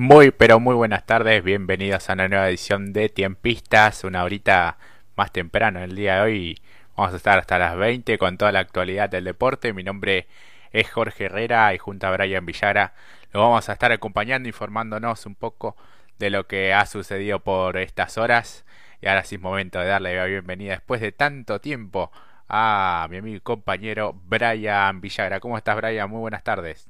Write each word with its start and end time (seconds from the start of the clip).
Muy, 0.00 0.30
pero 0.30 0.60
muy 0.60 0.76
buenas 0.76 1.06
tardes, 1.06 1.42
bienvenidos 1.42 2.08
a 2.08 2.12
una 2.12 2.28
nueva 2.28 2.48
edición 2.48 2.92
de 2.92 3.08
Tiempistas, 3.08 4.04
una 4.04 4.22
horita 4.22 4.78
más 5.16 5.32
temprano 5.32 5.80
el 5.82 5.96
día 5.96 6.14
de 6.14 6.20
hoy. 6.20 6.62
Vamos 6.96 7.14
a 7.14 7.16
estar 7.16 7.36
hasta 7.36 7.58
las 7.58 7.76
20 7.76 8.16
con 8.16 8.38
toda 8.38 8.52
la 8.52 8.60
actualidad 8.60 9.10
del 9.10 9.24
deporte. 9.24 9.72
Mi 9.72 9.82
nombre 9.82 10.28
es 10.70 10.88
Jorge 10.88 11.24
Herrera 11.24 11.74
y 11.74 11.78
junto 11.78 12.06
a 12.06 12.12
Brian 12.12 12.46
Villara 12.46 12.94
lo 13.32 13.40
vamos 13.40 13.68
a 13.68 13.72
estar 13.72 13.90
acompañando, 13.90 14.48
informándonos 14.48 15.26
un 15.26 15.34
poco 15.34 15.76
de 16.20 16.30
lo 16.30 16.46
que 16.46 16.72
ha 16.72 16.86
sucedido 16.86 17.40
por 17.40 17.76
estas 17.76 18.18
horas. 18.18 18.64
Y 19.00 19.08
ahora 19.08 19.24
sí 19.24 19.34
es 19.34 19.40
momento 19.40 19.80
de 19.80 19.86
darle 19.86 20.14
la 20.14 20.26
bienvenida 20.26 20.74
después 20.74 21.00
de 21.00 21.10
tanto 21.10 21.60
tiempo 21.60 22.12
a 22.48 23.08
mi 23.10 23.16
amigo 23.16 23.36
y 23.38 23.40
compañero 23.40 24.14
Brian 24.26 25.00
Villagra. 25.00 25.40
¿Cómo 25.40 25.58
estás, 25.58 25.76
Brian? 25.76 26.08
Muy 26.08 26.20
buenas 26.20 26.44
tardes. 26.44 26.88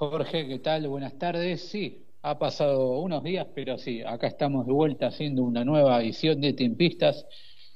Jorge, 0.00 0.48
¿qué 0.48 0.58
tal? 0.60 0.88
Buenas 0.88 1.18
tardes. 1.18 1.60
Sí, 1.60 2.06
ha 2.22 2.38
pasado 2.38 3.00
unos 3.00 3.22
días, 3.22 3.46
pero 3.54 3.76
sí, 3.76 4.00
acá 4.00 4.28
estamos 4.28 4.66
de 4.66 4.72
vuelta 4.72 5.08
haciendo 5.08 5.42
una 5.42 5.62
nueva 5.62 6.00
edición 6.00 6.40
de 6.40 6.54
Tiempistas 6.54 7.26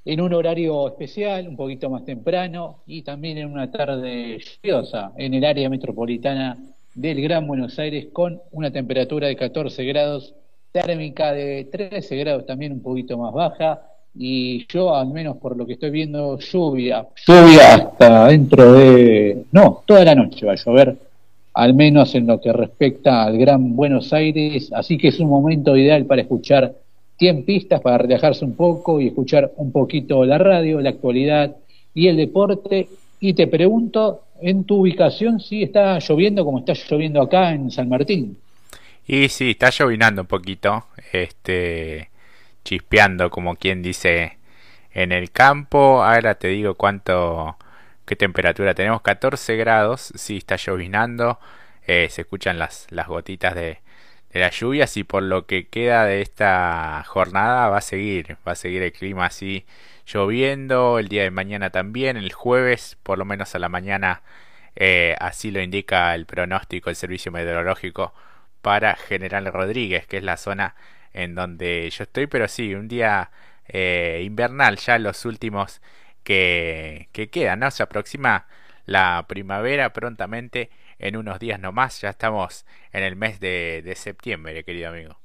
en 0.06 0.22
un 0.22 0.32
horario 0.32 0.88
especial, 0.88 1.46
un 1.46 1.54
poquito 1.54 1.90
más 1.90 2.02
temprano 2.06 2.78
y 2.86 3.02
también 3.02 3.36
en 3.36 3.52
una 3.52 3.70
tarde 3.70 4.38
lluviosa 4.38 5.12
en 5.18 5.34
el 5.34 5.44
área 5.44 5.68
metropolitana 5.68 6.56
del 6.94 7.20
Gran 7.20 7.46
Buenos 7.46 7.78
Aires 7.78 8.06
con 8.10 8.40
una 8.52 8.70
temperatura 8.70 9.28
de 9.28 9.36
14 9.36 9.84
grados, 9.84 10.34
térmica 10.72 11.30
de 11.34 11.68
13 11.70 12.16
grados 12.16 12.46
también 12.46 12.72
un 12.72 12.80
poquito 12.80 13.18
más 13.18 13.34
baja 13.34 13.82
y 14.14 14.66
yo 14.68 14.96
al 14.96 15.08
menos 15.08 15.36
por 15.36 15.58
lo 15.58 15.66
que 15.66 15.74
estoy 15.74 15.90
viendo 15.90 16.38
lluvia, 16.38 17.06
lluvia 17.26 17.74
hasta 17.74 18.28
dentro 18.28 18.72
de, 18.72 19.44
no, 19.52 19.82
toda 19.84 20.06
la 20.06 20.14
noche 20.14 20.46
va 20.46 20.52
a 20.52 20.56
llover 20.56 20.96
al 21.54 21.74
menos 21.74 22.14
en 22.16 22.26
lo 22.26 22.40
que 22.40 22.52
respecta 22.52 23.22
al 23.24 23.38
Gran 23.38 23.76
Buenos 23.76 24.12
Aires, 24.12 24.72
así 24.72 24.98
que 24.98 25.08
es 25.08 25.20
un 25.20 25.28
momento 25.28 25.76
ideal 25.76 26.04
para 26.04 26.22
escuchar 26.22 26.74
tiempistas, 27.16 27.80
para 27.80 27.98
relajarse 27.98 28.44
un 28.44 28.56
poco 28.56 29.00
y 29.00 29.06
escuchar 29.06 29.52
un 29.56 29.70
poquito 29.70 30.24
la 30.24 30.36
radio, 30.36 30.80
la 30.80 30.90
actualidad 30.90 31.56
y 31.94 32.08
el 32.08 32.16
deporte. 32.16 32.88
Y 33.20 33.34
te 33.34 33.46
pregunto, 33.46 34.24
en 34.42 34.64
tu 34.64 34.80
ubicación, 34.80 35.38
si 35.38 35.62
está 35.62 35.98
lloviendo 36.00 36.44
como 36.44 36.58
está 36.58 36.74
lloviendo 36.74 37.22
acá 37.22 37.52
en 37.52 37.70
San 37.70 37.88
Martín. 37.88 38.36
Y 39.06 39.28
sí, 39.28 39.50
está 39.50 39.70
llovinando 39.70 40.22
un 40.22 40.28
poquito, 40.28 40.86
este, 41.12 42.10
chispeando 42.64 43.30
como 43.30 43.54
quien 43.54 43.80
dice 43.80 44.38
en 44.92 45.12
el 45.12 45.30
campo. 45.30 46.02
Ahora 46.02 46.34
te 46.34 46.48
digo 46.48 46.74
cuánto 46.74 47.56
¿Qué 48.04 48.16
temperatura 48.16 48.74
tenemos? 48.74 49.02
14 49.02 49.56
grados, 49.56 50.12
sí, 50.16 50.36
está 50.38 50.56
llovinando, 50.56 51.40
eh, 51.86 52.08
se 52.10 52.22
escuchan 52.22 52.58
las, 52.58 52.86
las 52.90 53.08
gotitas 53.08 53.54
de, 53.54 53.80
de 54.30 54.40
las 54.40 54.58
lluvias 54.58 54.96
y 54.96 55.04
por 55.04 55.22
lo 55.22 55.46
que 55.46 55.68
queda 55.68 56.04
de 56.04 56.20
esta 56.20 57.02
jornada 57.06 57.68
va 57.70 57.78
a 57.78 57.80
seguir, 57.80 58.36
va 58.46 58.52
a 58.52 58.56
seguir 58.56 58.82
el 58.82 58.92
clima 58.92 59.26
así 59.26 59.64
lloviendo, 60.06 60.98
el 60.98 61.08
día 61.08 61.22
de 61.22 61.30
mañana 61.30 61.70
también, 61.70 62.16
el 62.16 62.32
jueves 62.32 62.98
por 63.02 63.16
lo 63.18 63.24
menos 63.24 63.54
a 63.54 63.58
la 63.58 63.68
mañana 63.70 64.22
eh, 64.76 65.16
así 65.20 65.50
lo 65.50 65.62
indica 65.62 66.14
el 66.14 66.26
pronóstico 66.26 66.90
del 66.90 66.96
servicio 66.96 67.32
meteorológico 67.32 68.12
para 68.62 68.96
General 68.96 69.46
Rodríguez, 69.52 70.06
que 70.06 70.18
es 70.18 70.24
la 70.24 70.36
zona 70.36 70.74
en 71.12 71.34
donde 71.34 71.88
yo 71.90 72.04
estoy, 72.04 72.26
pero 72.26 72.48
sí, 72.48 72.74
un 72.74 72.88
día 72.88 73.30
eh, 73.68 74.22
invernal 74.24 74.76
ya 74.78 74.98
los 74.98 75.24
últimos 75.24 75.80
que, 76.24 77.08
que 77.12 77.30
queda, 77.30 77.56
¿no? 77.56 77.70
Se 77.70 77.82
aproxima 77.84 78.46
la 78.86 79.26
primavera 79.28 79.92
prontamente 79.92 80.70
en 80.98 81.16
unos 81.16 81.38
días 81.40 81.60
nomás, 81.60 82.00
ya 82.00 82.10
estamos 82.10 82.66
en 82.92 83.02
el 83.04 83.16
mes 83.16 83.40
de, 83.40 83.82
de 83.84 83.94
septiembre, 83.96 84.64
querido 84.64 84.90
amigo. 84.90 85.18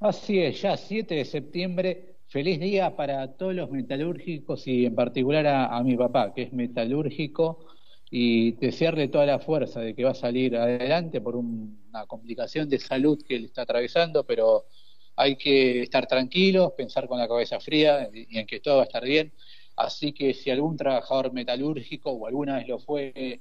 Así 0.00 0.38
es, 0.40 0.60
ya 0.62 0.76
7 0.76 1.14
de 1.14 1.24
septiembre, 1.24 2.16
feliz 2.26 2.60
día 2.60 2.94
para 2.94 3.36
todos 3.36 3.54
los 3.54 3.70
metalúrgicos 3.70 4.66
y 4.66 4.84
en 4.86 4.94
particular 4.94 5.46
a, 5.46 5.76
a 5.76 5.82
mi 5.82 5.96
papá, 5.96 6.34
que 6.34 6.42
es 6.42 6.52
metalúrgico, 6.52 7.66
y 8.10 8.52
desearle 8.52 9.08
toda 9.08 9.26
la 9.26 9.38
fuerza 9.40 9.80
de 9.80 9.94
que 9.94 10.04
va 10.04 10.10
a 10.10 10.14
salir 10.14 10.56
adelante 10.56 11.20
por 11.20 11.36
una 11.36 12.06
complicación 12.06 12.68
de 12.68 12.78
salud 12.78 13.22
que 13.26 13.36
él 13.36 13.46
está 13.46 13.62
atravesando, 13.62 14.24
pero 14.26 14.66
hay 15.16 15.36
que 15.36 15.82
estar 15.82 16.06
tranquilos, 16.06 16.72
pensar 16.72 17.06
con 17.06 17.18
la 17.18 17.28
cabeza 17.28 17.60
fría 17.60 18.08
y 18.12 18.38
en 18.38 18.46
que 18.46 18.60
todo 18.60 18.76
va 18.76 18.82
a 18.82 18.86
estar 18.86 19.04
bien. 19.04 19.32
Así 19.76 20.12
que 20.12 20.34
si 20.34 20.50
algún 20.50 20.76
trabajador 20.76 21.32
metalúrgico 21.32 22.10
o 22.10 22.26
alguna 22.26 22.56
vez 22.56 22.68
lo 22.68 22.78
fue 22.78 23.40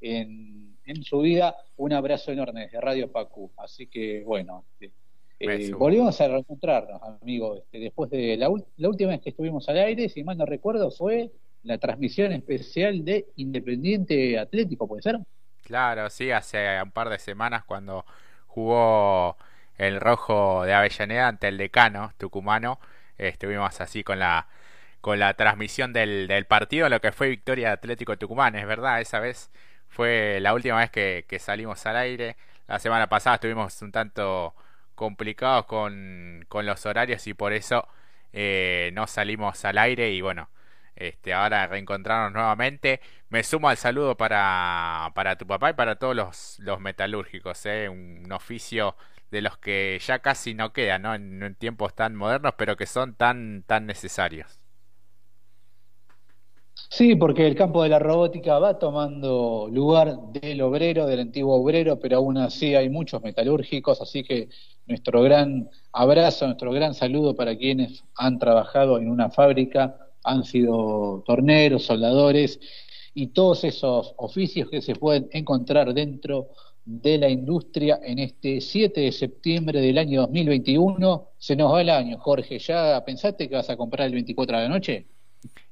en, 0.00 0.76
su 1.04 1.20
vida, 1.20 1.56
un 1.76 1.92
abrazo 1.92 2.32
enorme 2.32 2.62
desde 2.62 2.80
Radio 2.80 3.10
Pacu. 3.10 3.52
Así 3.56 3.86
que 3.86 4.24
bueno, 4.24 4.64
este, 4.80 4.92
eh, 5.38 5.72
volvimos 5.72 6.20
a 6.20 6.28
reencontrarnos, 6.28 7.00
amigos. 7.22 7.60
Este, 7.60 7.78
después 7.78 8.10
de 8.10 8.36
la, 8.36 8.52
la 8.76 8.88
última 8.88 9.10
vez 9.10 9.20
que 9.20 9.30
estuvimos 9.30 9.68
al 9.68 9.78
aire, 9.78 10.08
si 10.08 10.24
mal 10.24 10.36
no 10.36 10.46
recuerdo, 10.46 10.90
fue 10.90 11.30
la 11.62 11.78
transmisión 11.78 12.32
especial 12.32 13.04
de 13.04 13.26
Independiente 13.36 14.38
Atlético, 14.38 14.88
¿puede 14.88 15.02
ser? 15.02 15.18
Claro, 15.62 16.10
sí, 16.10 16.30
hace 16.30 16.82
un 16.82 16.90
par 16.90 17.08
de 17.08 17.18
semanas 17.18 17.64
cuando 17.64 18.04
jugó 18.46 19.36
el 19.80 20.00
rojo 20.00 20.64
de 20.64 20.74
Avellaneda 20.74 21.28
ante 21.28 21.48
el 21.48 21.58
decano 21.58 22.12
tucumano. 22.18 22.80
Estuvimos 23.18 23.80
así 23.80 24.04
con 24.04 24.18
la 24.18 24.46
con 25.00 25.18
la 25.18 25.34
transmisión 25.34 25.92
del, 25.94 26.28
del 26.28 26.46
partido, 26.46 26.88
lo 26.90 27.00
que 27.00 27.12
fue 27.12 27.28
victoria 27.30 27.68
de 27.68 27.72
Atlético 27.74 28.18
Tucumán, 28.18 28.54
es 28.56 28.66
verdad, 28.66 29.00
esa 29.00 29.18
vez 29.20 29.50
fue 29.88 30.38
la 30.40 30.54
última 30.54 30.78
vez 30.78 30.90
que, 30.90 31.38
salimos 31.40 31.86
al 31.86 31.96
aire. 31.96 32.36
La 32.68 32.78
semana 32.78 33.08
pasada 33.08 33.36
estuvimos 33.36 33.80
un 33.82 33.92
tanto 33.92 34.54
complicados 34.94 35.66
con, 35.66 36.44
con 36.48 36.66
los 36.66 36.84
horarios 36.86 37.26
y 37.26 37.34
por 37.34 37.52
eso 37.54 37.88
eh, 38.32 38.90
no 38.94 39.06
salimos 39.06 39.64
al 39.64 39.78
aire 39.78 40.10
y 40.12 40.20
bueno, 40.20 40.50
este, 40.96 41.32
ahora 41.34 41.66
reencontrarnos 41.66 42.32
nuevamente. 42.32 43.00
Me 43.30 43.42
sumo 43.42 43.68
al 43.70 43.76
saludo 43.78 44.16
para, 44.16 45.10
para 45.14 45.36
tu 45.36 45.46
papá 45.46 45.70
y 45.70 45.74
para 45.74 45.96
todos 45.96 46.14
los, 46.16 46.58
los 46.60 46.80
metalúrgicos, 46.80 47.64
¿eh? 47.66 47.88
un 47.88 48.30
oficio 48.32 48.96
de 49.30 49.42
los 49.42 49.58
que 49.58 49.98
ya 50.04 50.20
casi 50.20 50.54
no 50.54 50.72
quedan, 50.72 51.02
¿no? 51.02 51.14
En, 51.14 51.54
tiempos 51.58 51.94
tan 51.94 52.16
modernos, 52.16 52.54
pero 52.56 52.76
que 52.76 52.86
son 52.86 53.14
tan, 53.14 53.64
tan 53.66 53.86
necesarios. 53.86 54.58
Sí, 56.88 57.14
porque 57.14 57.46
el 57.46 57.54
campo 57.54 57.82
de 57.82 57.88
la 57.88 57.98
robótica 57.98 58.58
va 58.58 58.78
tomando 58.78 59.68
lugar 59.70 60.16
del 60.32 60.62
obrero, 60.62 61.06
del 61.06 61.20
antiguo 61.20 61.54
obrero, 61.54 62.00
pero 62.00 62.16
aún 62.16 62.38
así 62.38 62.74
hay 62.74 62.88
muchos 62.88 63.22
metalúrgicos, 63.22 64.00
así 64.00 64.24
que 64.24 64.48
nuestro 64.86 65.22
gran 65.22 65.70
abrazo, 65.92 66.46
nuestro 66.46 66.72
gran 66.72 66.94
saludo 66.94 67.36
para 67.36 67.56
quienes 67.56 68.02
han 68.16 68.38
trabajado 68.38 68.98
en 68.98 69.08
una 69.08 69.30
fábrica, 69.30 69.96
han 70.24 70.44
sido 70.44 71.22
torneros, 71.26 71.84
soldadores 71.84 72.58
y 73.14 73.28
todos 73.28 73.64
esos 73.64 74.14
oficios 74.16 74.68
que 74.68 74.82
se 74.82 74.94
pueden 74.94 75.28
encontrar 75.32 75.94
dentro 75.94 76.48
de 76.48 76.50
la 76.86 77.28
industria 77.28 78.00
en 78.02 78.18
este 78.18 78.60
7 78.60 79.00
de 79.00 79.12
septiembre 79.12 79.80
del 79.80 79.98
año 79.98 80.22
2021. 80.22 81.28
Se 81.38 81.56
nos 81.56 81.72
va 81.72 81.80
el 81.80 81.90
año, 81.90 82.18
Jorge. 82.18 82.58
¿Ya 82.58 83.02
pensaste 83.04 83.48
que 83.48 83.54
vas 83.54 83.70
a 83.70 83.76
comprar 83.76 84.06
el 84.06 84.14
24 84.14 84.56
de 84.56 84.62
la 84.62 84.68
noche? 84.68 85.06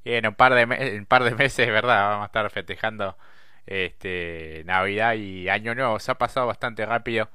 Y 0.05 0.13
en 0.13 0.27
un 0.27 0.35
par 0.35 0.55
de, 0.55 0.99
un 0.99 1.07
par 1.07 1.25
de 1.25 1.35
meses, 1.35 1.67
¿verdad? 1.67 2.11
Vamos 2.11 2.25
a 2.25 2.27
estar 2.27 2.51
festejando 2.51 3.17
este 3.67 4.63
Navidad 4.65 5.15
y 5.15 5.49
Año 5.49 5.75
Nuevo. 5.75 5.99
Se 5.99 6.11
ha 6.11 6.15
pasado 6.17 6.47
bastante 6.47 6.87
rápido 6.87 7.29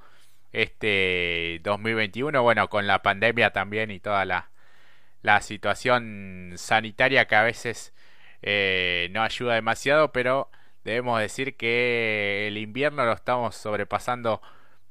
este 0.51 1.59
2021. 1.63 2.41
Bueno, 2.41 2.69
con 2.69 2.88
la 2.88 3.01
pandemia 3.01 3.51
también 3.51 3.91
y 3.91 4.00
toda 4.00 4.25
la, 4.25 4.50
la 5.22 5.41
situación 5.41 6.53
sanitaria 6.57 7.25
que 7.25 7.35
a 7.35 7.44
veces 7.44 7.94
eh, 8.41 9.09
no 9.12 9.23
ayuda 9.23 9.56
demasiado, 9.56 10.12
pero 10.12 10.50
debemos 10.83 11.19
decir 11.19 11.55
que 11.55 12.47
el 12.47 12.57
invierno 12.57 13.05
lo 13.05 13.13
estamos 13.13 13.56
sobrepasando 13.56 14.41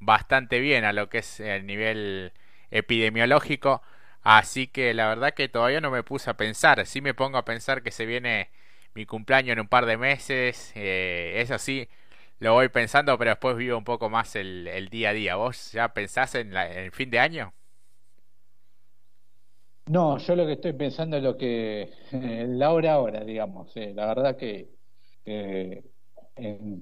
bastante 0.00 0.60
bien 0.60 0.84
a 0.84 0.92
lo 0.92 1.08
que 1.08 1.18
es 1.18 1.40
el 1.40 1.66
nivel 1.66 2.32
epidemiológico. 2.70 3.82
Así 4.22 4.68
que 4.68 4.94
la 4.94 5.08
verdad 5.08 5.34
que 5.34 5.48
todavía 5.48 5.80
no 5.80 5.90
me 5.90 6.02
puse 6.02 6.30
a 6.30 6.36
pensar. 6.36 6.86
Sí 6.86 7.00
me 7.00 7.14
pongo 7.14 7.38
a 7.38 7.44
pensar 7.44 7.82
que 7.82 7.90
se 7.90 8.06
viene 8.06 8.50
mi 8.94 9.06
cumpleaños 9.06 9.54
en 9.54 9.60
un 9.60 9.68
par 9.68 9.86
de 9.86 9.96
meses. 9.96 10.72
Eh, 10.74 11.34
eso 11.36 11.58
sí, 11.58 11.88
lo 12.38 12.54
voy 12.54 12.68
pensando, 12.68 13.16
pero 13.18 13.30
después 13.30 13.56
vivo 13.56 13.78
un 13.78 13.84
poco 13.84 14.08
más 14.10 14.36
el, 14.36 14.88
día 14.90 15.10
a 15.10 15.12
día. 15.12 15.36
¿Vos 15.36 15.72
ya 15.72 15.92
pensás 15.94 16.34
en, 16.34 16.56
el 16.56 16.92
fin 16.92 17.10
de 17.10 17.18
año? 17.18 17.52
No, 19.86 20.18
yo 20.18 20.36
lo 20.36 20.46
que 20.46 20.52
estoy 20.52 20.72
pensando 20.74 21.16
es 21.16 21.22
lo 21.22 21.36
que 21.36 21.90
la 22.12 22.70
hora 22.70 22.94
ahora, 22.94 23.24
digamos. 23.24 23.76
Eh, 23.76 23.92
la 23.94 24.06
verdad 24.06 24.36
que 24.36 24.68
eh, 25.24 25.82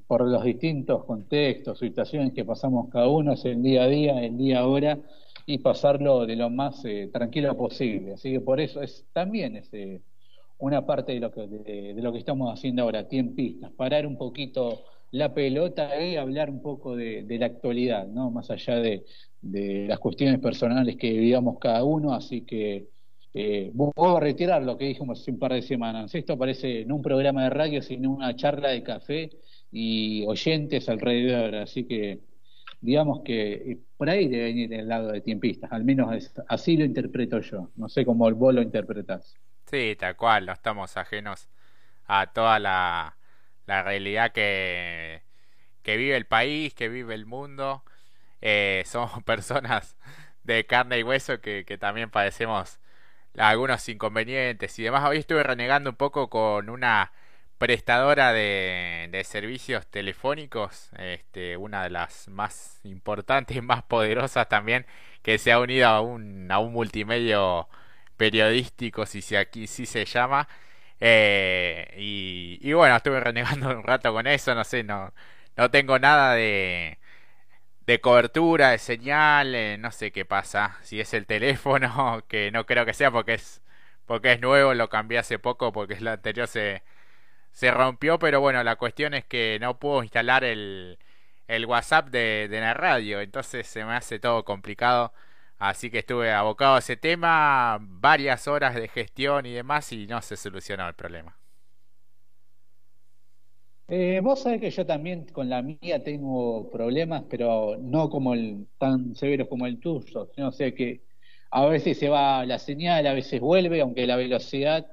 por 0.06 0.26
los 0.26 0.44
distintos 0.44 1.04
contextos, 1.04 1.78
situaciones 1.78 2.32
que 2.32 2.44
pasamos 2.44 2.88
cada 2.90 3.08
uno, 3.08 3.32
es 3.32 3.44
el 3.44 3.62
día 3.62 3.82
a 3.82 3.88
día, 3.88 4.22
el 4.22 4.36
día 4.36 4.60
ahora, 4.60 4.98
y 5.46 5.58
pasarlo 5.58 6.24
de 6.26 6.36
lo 6.36 6.50
más 6.50 6.84
eh, 6.84 7.10
tranquilo 7.12 7.56
posible. 7.56 8.14
Así 8.14 8.30
que 8.32 8.40
por 8.40 8.60
eso 8.60 8.80
es 8.80 9.04
también 9.12 9.56
es, 9.56 9.70
una 10.58 10.86
parte 10.86 11.12
de 11.12 11.20
lo 11.20 11.32
que, 11.32 11.46
de, 11.48 11.94
lo 12.00 12.12
que 12.12 12.18
estamos 12.18 12.52
haciendo 12.52 12.82
ahora, 12.82 13.08
tiempistas, 13.08 13.72
parar 13.72 14.06
un 14.06 14.16
poquito 14.16 14.84
la 15.10 15.34
pelota 15.34 16.00
y 16.00 16.16
hablar 16.16 16.50
un 16.50 16.62
poco 16.62 16.94
de, 16.94 17.24
la 17.28 17.46
actualidad, 17.46 18.06
¿no? 18.06 18.30
Más 18.30 18.50
allá 18.50 18.76
de, 18.76 19.04
las 19.42 19.98
cuestiones 19.98 20.38
personales 20.38 20.96
que 20.96 21.10
vivíamos 21.10 21.58
cada 21.58 21.82
uno, 21.82 22.12
así 22.12 22.42
que 22.42 22.88
eh, 23.32 23.70
voy 23.72 23.92
a 24.16 24.20
retirar 24.20 24.62
lo 24.62 24.76
que 24.76 24.86
dijimos 24.86 25.20
hace 25.20 25.30
un 25.30 25.38
par 25.38 25.52
de 25.52 25.62
semanas. 25.62 26.14
Esto 26.14 26.36
parece 26.36 26.84
no 26.84 26.96
un 26.96 27.02
programa 27.02 27.44
de 27.44 27.50
radio, 27.50 27.82
sino 27.82 28.10
una 28.10 28.34
charla 28.34 28.70
de 28.70 28.82
café 28.82 29.30
y 29.70 30.24
oyentes 30.26 30.88
alrededor, 30.88 31.54
así 31.54 31.84
que 31.84 32.20
digamos 32.80 33.22
que 33.22 33.52
eh, 33.52 33.78
por 33.96 34.10
ahí 34.10 34.26
debe 34.26 34.44
venir 34.44 34.72
el 34.74 34.88
lado 34.88 35.12
de 35.12 35.20
tiempistas, 35.20 35.70
al 35.70 35.84
menos 35.84 36.32
así 36.48 36.76
lo 36.76 36.84
interpreto 36.84 37.40
yo, 37.40 37.70
no 37.76 37.88
sé 37.88 38.04
cómo 38.04 38.28
vos 38.32 38.54
lo 38.54 38.62
interpretás. 38.62 39.36
Sí, 39.66 39.94
tal 39.96 40.16
cual, 40.16 40.46
no 40.46 40.52
estamos 40.52 40.96
ajenos 40.96 41.48
a 42.06 42.32
toda 42.32 42.58
la, 42.58 43.16
realidad 43.66 44.32
que, 44.32 45.22
vive 45.84 46.16
el 46.16 46.26
país, 46.26 46.74
que 46.74 46.88
vive 46.88 47.14
el 47.14 47.26
mundo. 47.26 47.84
Eh, 48.40 48.82
somos 48.86 49.22
personas 49.24 49.96
de 50.42 50.66
carne 50.66 50.98
y 50.98 51.04
hueso 51.04 51.40
que 51.40 51.78
también 51.78 52.10
padecemos 52.10 52.79
algunos 53.36 53.88
inconvenientes 53.88 54.78
y 54.78 54.84
demás. 54.84 55.08
Hoy 55.08 55.18
estuve 55.18 55.42
renegando 55.42 55.90
un 55.90 55.96
poco 55.96 56.28
con 56.30 56.68
una 56.70 57.12
prestadora 57.58 58.32
de, 58.32 59.08
de 59.10 59.24
servicios 59.24 59.86
telefónicos, 59.88 60.90
este, 60.98 61.56
una 61.56 61.82
de 61.84 61.90
las 61.90 62.28
más 62.28 62.80
importantes 62.84 63.56
y 63.56 63.60
más 63.60 63.82
poderosas 63.82 64.48
también, 64.48 64.86
que 65.22 65.38
se 65.38 65.52
ha 65.52 65.60
unido 65.60 65.88
a 65.88 66.00
un, 66.00 66.50
a 66.50 66.58
un 66.58 66.72
multimedio 66.72 67.68
periodístico, 68.16 69.06
si 69.06 69.22
se, 69.22 69.38
aquí 69.38 69.66
sí 69.66 69.86
se 69.86 70.04
llama. 70.06 70.48
Eh, 71.00 71.94
y, 71.98 72.58
y, 72.62 72.72
bueno, 72.74 72.96
estuve 72.96 73.20
renegando 73.20 73.70
un 73.76 73.82
rato 73.84 74.12
con 74.12 74.26
eso, 74.26 74.54
no 74.54 74.64
sé, 74.64 74.84
no, 74.84 75.12
no 75.56 75.70
tengo 75.70 75.98
nada 75.98 76.34
de, 76.34 76.99
de 77.90 78.00
cobertura, 78.00 78.70
de 78.70 78.78
señal, 78.78 79.54
eh, 79.54 79.76
no 79.78 79.90
sé 79.90 80.12
qué 80.12 80.24
pasa, 80.24 80.78
si 80.82 81.00
es 81.00 81.12
el 81.12 81.26
teléfono, 81.26 82.22
que 82.28 82.50
no 82.52 82.64
creo 82.66 82.86
que 82.86 82.94
sea 82.94 83.10
porque 83.10 83.34
es, 83.34 83.62
porque 84.06 84.32
es 84.32 84.40
nuevo, 84.40 84.74
lo 84.74 84.88
cambié 84.88 85.18
hace 85.18 85.38
poco 85.40 85.72
porque 85.72 85.94
el 85.94 86.06
anterior 86.08 86.46
se, 86.48 86.82
se 87.52 87.70
rompió, 87.72 88.18
pero 88.20 88.40
bueno, 88.40 88.62
la 88.64 88.76
cuestión 88.76 89.14
es 89.14 89.24
que 89.26 89.58
no 89.60 89.78
puedo 89.80 90.02
instalar 90.04 90.44
el, 90.44 90.98
el 91.48 91.66
WhatsApp 91.66 92.08
de, 92.10 92.48
de 92.50 92.60
la 92.60 92.74
radio, 92.74 93.20
entonces 93.20 93.66
se 93.66 93.84
me 93.84 93.94
hace 93.94 94.20
todo 94.20 94.44
complicado. 94.44 95.12
Así 95.58 95.90
que 95.90 96.00
estuve 96.00 96.32
abocado 96.32 96.76
a 96.76 96.78
ese 96.80 96.96
tema, 96.96 97.78
varias 97.82 98.48
horas 98.48 98.74
de 98.74 98.88
gestión 98.88 99.46
y 99.46 99.52
demás, 99.54 99.92
y 99.92 100.06
no 100.06 100.22
se 100.22 100.36
solucionó 100.36 100.88
el 100.88 100.94
problema. 100.94 101.36
Eh, 103.92 104.20
vos 104.22 104.40
sabés 104.40 104.60
que 104.60 104.70
yo 104.70 104.86
también 104.86 105.26
con 105.32 105.48
la 105.48 105.62
mía 105.62 106.02
tengo 106.04 106.70
problemas, 106.70 107.24
pero 107.28 107.76
no 107.76 108.08
como 108.08 108.34
el 108.34 108.68
tan 108.78 109.16
severos 109.16 109.48
como 109.48 109.66
el 109.66 109.80
tuyo. 109.80 110.30
No 110.36 110.52
sé 110.52 110.74
que 110.74 111.02
a 111.50 111.66
veces 111.66 111.98
se 111.98 112.08
va 112.08 112.46
la 112.46 112.60
señal, 112.60 113.06
a 113.08 113.14
veces 113.14 113.40
vuelve, 113.40 113.80
aunque 113.80 114.06
la 114.06 114.14
velocidad 114.16 114.86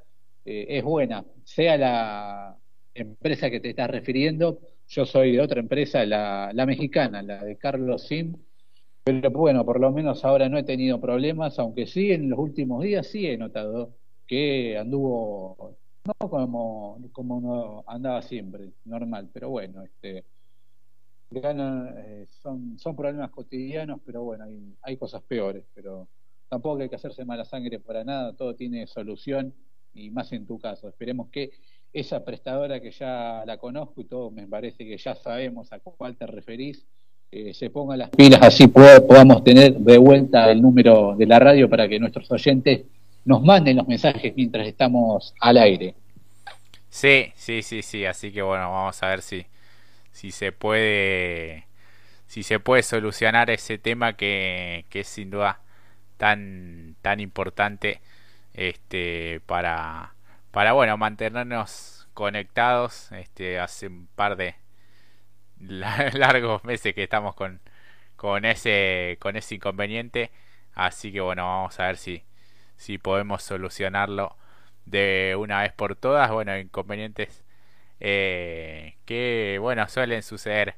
eh, 0.46 0.66
es 0.70 0.84
buena. 0.84 1.26
Sea 1.44 1.78
la 1.78 2.58
empresa 2.96 3.52
que 3.52 3.60
te 3.60 3.70
estás 3.70 3.90
refiriendo, 3.92 4.62
yo 4.88 5.06
soy 5.06 5.34
de 5.34 5.42
otra 5.42 5.60
empresa, 5.60 6.04
la, 6.06 6.52
la 6.54 6.66
mexicana, 6.66 7.22
la 7.22 7.44
de 7.44 7.56
Carlos 7.58 8.08
Sim, 8.08 8.36
pero 9.04 9.30
bueno, 9.32 9.66
por 9.66 9.80
lo 9.80 9.92
menos 9.92 10.26
ahora 10.26 10.50
no 10.50 10.58
he 10.58 10.64
tenido 10.64 11.00
problemas, 11.00 11.60
aunque 11.60 11.86
sí 11.88 12.12
en 12.12 12.30
los 12.30 12.40
últimos 12.40 12.84
días 12.84 13.08
sí 13.08 13.28
he 13.28 13.38
notado 13.38 13.96
que 14.26 14.78
anduvo 14.78 15.78
no 16.07 16.30
como, 16.30 16.98
como 17.12 17.38
uno 17.38 17.83
andaba 17.88 18.21
siempre, 18.21 18.69
normal, 18.86 19.30
pero 19.33 19.50
bueno, 19.50 19.83
este 19.83 20.24
eh, 21.30 22.25
son, 22.42 22.80
son 22.80 22.95
problemas 22.95 23.31
cotidianos, 23.31 24.00
pero 24.06 24.24
bueno, 24.24 24.45
hay, 24.45 24.74
hay 24.81 24.98
cosas 24.98 25.21
peores, 25.24 25.65
pero 25.75 26.07
tampoco 26.48 26.81
hay 26.81 26.88
que 26.88 26.95
hacerse 26.95 27.25
mala 27.25 27.44
sangre 27.44 27.80
para 27.80 28.06
nada, 28.06 28.33
todo 28.33 28.56
tiene 28.56 28.88
solución 28.88 29.54
y 29.94 30.09
más 30.09 30.31
en 30.31 30.45
tu 30.45 30.57
caso. 30.57 30.88
Esperemos 30.88 31.27
que 31.30 31.51
esa 31.92 32.24
prestadora 32.24 32.80
que 32.80 32.92
ya 32.92 33.44
la 33.45 33.57
conozco 33.57 34.00
y 34.00 34.06
todo 34.06 34.31
me 34.31 34.48
parece 34.48 34.86
que 34.86 34.98
ya 34.98 35.15
sabemos 35.15 35.74
a 35.74 35.80
cuál 35.80 36.15
te 36.15 36.27
referís, 36.27 36.86
se 37.30 37.69
pongan 37.69 38.00
las 38.00 38.09
pilas, 38.12 38.39
así 38.42 38.68
podamos 38.68 39.44
tener 39.44 39.75
de 39.77 39.98
vuelta 39.98 40.50
el 40.50 40.62
número 40.62 41.13
de 41.18 41.25
la 41.25 41.39
radio 41.39 41.69
para 41.69 41.89
que 41.89 42.00
nuestros 42.00 42.31
oyentes 42.31 42.86
nos 43.28 43.44
manden 43.44 43.78
los 43.78 43.88
mensajes 43.88 44.34
mientras 44.36 44.68
estamos 44.68 45.34
al 45.40 45.58
aire. 45.58 45.96
Sí, 46.90 47.32
sí, 47.36 47.62
sí, 47.64 47.82
sí, 47.84 48.06
así 48.06 48.32
que 48.32 48.42
bueno, 48.42 48.72
vamos 48.72 49.02
a 49.04 49.08
ver 49.10 49.22
si, 49.22 49.46
si 50.12 50.32
se 50.32 50.52
puede 50.52 51.68
si 52.28 52.44
se 52.44 52.60
puede 52.60 52.84
solucionar 52.84 53.50
ese 53.52 53.78
tema 53.80 54.14
que, 54.16 54.86
que 54.90 55.02
es 55.02 55.08
sin 55.10 55.32
duda 55.32 55.62
tan 56.18 56.98
tan 57.04 57.20
importante 57.22 58.02
este 58.54 59.42
para 59.48 60.16
para 60.52 60.74
bueno 60.74 60.98
mantenernos 60.98 62.08
conectados 62.16 63.12
este 63.14 63.60
hace 63.60 63.88
un 63.88 64.08
par 64.16 64.38
de 64.38 64.56
largos 65.60 66.64
meses 66.64 66.94
que 66.94 67.04
estamos 67.04 67.36
con, 67.36 67.60
con 68.16 68.46
ese 68.46 69.18
con 69.20 69.36
ese 69.36 69.56
inconveniente 69.56 70.32
así 70.76 71.12
que 71.12 71.22
bueno 71.22 71.46
vamos 71.46 71.80
a 71.80 71.88
ver 71.88 71.98
si 71.98 72.24
si 72.78 72.98
podemos 72.98 73.44
solucionarlo 73.44 74.36
de 74.86 75.36
una 75.38 75.62
vez 75.62 75.74
por 75.74 75.96
todas. 75.96 76.32
Bueno 76.32 76.58
inconvenientes 76.58 77.44
eh, 78.00 78.96
que 79.06 79.58
bueno 79.62 79.88
suelen 79.90 80.24
suceder 80.24 80.76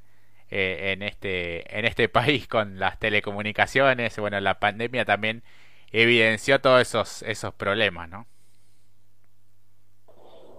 eh, 0.51 0.93
en 0.93 1.03
este 1.03 1.77
en 1.77 1.85
este 1.85 2.09
país 2.09 2.47
con 2.47 2.79
las 2.79 2.99
telecomunicaciones. 2.99 4.17
Bueno 4.19 4.39
la 4.39 4.59
pandemia 4.59 5.05
también 5.05 5.43
evidenció 5.91 6.61
todos 6.61 6.81
esos 6.81 7.23
esos 7.23 7.53
problemas 7.53 8.09
no 8.09 8.27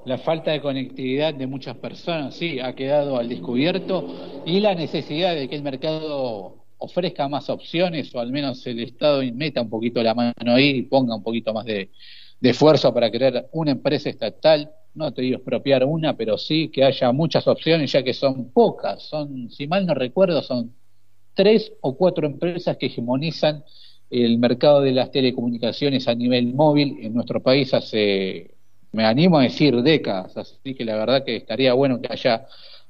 la 0.05 0.19
falta 0.19 0.51
de 0.53 0.61
conectividad 0.61 1.35
de 1.35 1.47
muchas 1.47 1.77
personas, 1.77 2.35
sí, 2.35 2.59
ha 2.59 2.75
quedado 2.75 3.19
al 3.19 3.29
descubierto 3.29 4.43
y 4.47 4.61
la 4.61 4.75
necesidad 4.75 5.35
de 5.35 5.49
que 5.49 5.57
el 5.57 5.63
mercado 5.63 6.60
ofrezca 6.81 7.29
más 7.29 7.49
opciones 7.51 8.15
o 8.15 8.21
al 8.21 8.33
menos 8.33 8.67
el 8.67 8.81
Estado 8.81 9.23
meta 9.33 9.61
un 9.61 9.71
poquito 9.71 10.03
la 10.03 10.15
mano 10.15 10.55
ahí 10.55 10.71
y 10.71 10.83
ponga 10.83 11.15
un 11.15 11.23
poquito 11.23 11.53
más 11.53 11.65
de, 11.65 11.91
esfuerzo 12.43 12.93
para 12.95 13.11
crear 13.11 13.49
una 13.53 13.73
empresa 13.73 14.09
estatal, 14.09 14.71
no 14.95 15.13
te 15.13 15.23
digo 15.23 15.37
expropiar 15.37 15.85
una, 15.85 16.17
pero 16.17 16.39
sí 16.39 16.69
que 16.69 16.83
haya 16.85 17.13
muchas 17.13 17.47
opciones 17.47 17.93
ya 17.93 18.03
que 18.03 18.15
son 18.15 18.51
pocas, 18.51 19.03
son, 19.03 19.51
si 19.51 19.69
mal 19.69 19.85
no 19.85 19.95
recuerdo, 19.95 20.43
son 20.43 20.75
tres 21.35 21.73
o 21.83 21.97
cuatro 21.97 22.27
empresas 22.27 22.79
que 22.79 22.87
hegemonizan 22.87 23.63
el 24.09 24.39
mercado 24.39 24.81
de 24.81 24.93
las 24.93 25.11
telecomunicaciones 25.11 26.09
a 26.09 26.15
nivel 26.15 26.55
móvil 26.55 26.97
en 27.03 27.13
nuestro 27.15 27.43
país 27.43 27.75
hace 27.75 28.55
me 28.93 29.05
animo 29.05 29.39
a 29.39 29.43
decir 29.43 29.81
décadas, 29.83 30.37
así 30.37 30.75
que 30.75 30.85
la 30.85 30.97
verdad 30.97 31.25
que 31.25 31.37
estaría 31.37 31.75
bueno 31.75 32.01
que 32.01 32.09
haya 32.11 32.47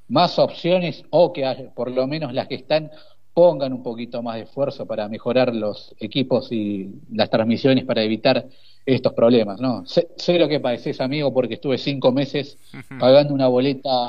más 0.08 0.38
opciones 0.38 1.04
o 1.10 1.32
que 1.32 1.44
haya, 1.44 1.70
por 1.74 1.90
lo 1.90 2.06
menos 2.06 2.32
las 2.32 2.48
que 2.48 2.54
están 2.54 2.90
pongan 3.34 3.72
un 3.72 3.82
poquito 3.82 4.22
más 4.22 4.36
de 4.36 4.42
esfuerzo 4.42 4.86
para 4.86 5.08
mejorar 5.08 5.54
los 5.54 5.94
equipos 6.00 6.50
y 6.52 6.90
las 7.12 7.30
transmisiones 7.30 7.84
para 7.84 8.02
evitar 8.02 8.46
estos 8.84 9.12
problemas, 9.12 9.60
¿no? 9.60 9.84
Sé, 9.86 10.38
lo 10.38 10.48
que 10.48 10.58
padeces, 10.58 11.00
amigo, 11.00 11.32
porque 11.32 11.54
estuve 11.54 11.78
cinco 11.78 12.12
meses 12.12 12.58
pagando 12.98 13.34
una 13.34 13.46
boleta 13.46 14.08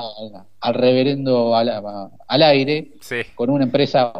al, 0.60 0.74
reverendo 0.74 1.54
al, 1.54 2.42
aire 2.42 2.92
con 3.34 3.50
una 3.50 3.64
empresa, 3.64 4.12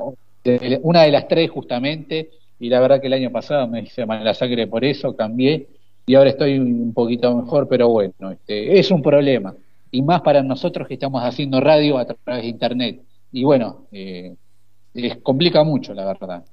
una 0.82 1.02
de 1.02 1.11
las 1.11 1.26
tres 1.26 1.50
justamente, 1.50 2.30
y 2.61 2.68
la 2.68 2.80
verdad 2.80 3.00
que 3.00 3.09
el 3.09 3.14
año 3.14 3.32
pasado 3.32 3.66
me 3.66 3.80
hice 3.80 4.06
la 4.06 4.35
sangre 4.35 4.66
por 4.66 4.85
eso, 4.85 5.16
cambié 5.16 5.66
y 6.06 6.14
ahora 6.14 6.30
estoy 6.30 6.59
un 6.59 6.92
poquito 6.92 7.35
mejor, 7.35 7.68
pero 7.68 7.88
bueno, 7.88 8.30
este, 8.30 8.78
es 8.78 8.90
un 8.90 9.02
problema. 9.02 9.54
Y 9.90 10.02
más 10.02 10.23
para 10.23 10.42
nosotros 10.42 10.88
que 10.88 10.94
estamos 10.94 11.23
haciendo 11.23 11.61
radio 11.61 11.99
a 11.99 12.06
través 12.06 12.42
de 12.42 12.49
Internet. 12.49 13.00
Y 13.30 13.44
bueno, 13.44 13.87
eh, 13.92 14.35
complica 15.22 15.62
mucho, 15.64 15.94
la 15.94 16.04
verdad. 16.04 16.44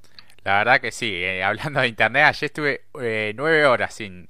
La 0.44 0.60
verdad 0.60 0.82
que 0.82 0.92
sí. 0.92 1.12
Eh, 1.16 1.44
hablando 1.46 1.82
de 1.82 1.88
Internet, 1.88 2.24
ayer 2.26 2.46
estuve 2.46 2.82
eh, 3.02 3.34
nueve 3.36 3.66
horas 3.66 3.94
sin, 3.94 4.30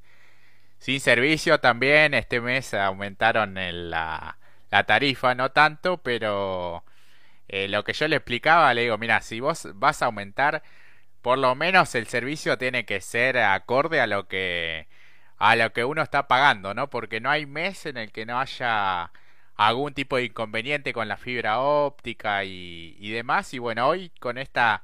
sin 0.79 0.99
servicio 0.99 1.59
también. 1.59 2.13
Este 2.13 2.41
mes 2.41 2.73
aumentaron 2.73 3.55
la, 3.55 4.37
la 4.71 4.83
tarifa, 4.85 5.35
no 5.35 5.51
tanto, 5.51 5.97
pero 5.97 6.83
lo 7.51 7.83
que 7.83 7.93
yo 7.93 8.07
le 8.07 8.17
explicaba, 8.17 8.73
le 8.75 8.83
digo, 8.83 8.97
mira, 8.99 9.21
si 9.21 9.39
vos 9.39 9.67
vas 9.73 10.01
a 10.03 10.05
aumentar, 10.05 10.61
por 11.21 11.37
lo 11.37 11.55
menos 11.55 11.95
el 11.95 12.07
servicio 12.07 12.57
tiene 12.57 12.85
que 12.85 13.01
ser 13.01 13.37
acorde 13.39 14.01
a 14.01 14.07
lo 14.07 14.27
que 14.27 14.87
a 15.37 15.55
lo 15.55 15.71
que 15.73 15.85
uno 15.85 16.01
está 16.03 16.27
pagando, 16.27 16.73
¿no? 16.73 16.89
Porque 16.89 17.21
no 17.21 17.29
hay 17.29 17.45
mes 17.45 17.85
en 17.85 17.97
el 17.97 18.11
que 18.11 18.25
no 18.25 18.39
haya 18.39 19.11
algún 19.67 19.93
tipo 19.93 20.15
de 20.17 20.25
inconveniente 20.25 20.93
con 20.93 21.07
la 21.09 21.17
fibra 21.17 21.59
óptica 21.59 22.45
y, 22.45 23.11
demás. 23.11 23.53
Y 23.53 23.59
bueno, 23.59 23.87
hoy 23.89 24.09
con 24.19 24.37
esta 24.37 24.83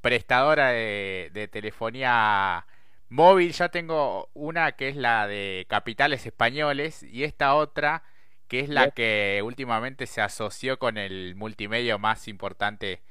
prestadora 0.00 0.70
de, 0.70 1.30
de, 1.32 1.48
telefonía 1.48 2.66
móvil 3.08 3.52
ya 3.52 3.68
tengo 3.70 4.28
una 4.34 4.72
que 4.72 4.88
es 4.88 4.96
la 4.96 5.28
de 5.28 5.66
capitales 5.68 6.26
españoles 6.26 7.04
y 7.04 7.24
esta 7.24 7.54
otra 7.54 8.02
que 8.48 8.60
es 8.60 8.68
la 8.68 8.90
que 8.90 9.42
últimamente 9.44 10.06
se 10.06 10.20
asoció 10.20 10.78
con 10.78 10.98
el 10.98 11.34
multimedio 11.36 11.98
más 11.98 12.28
importante 12.28 13.02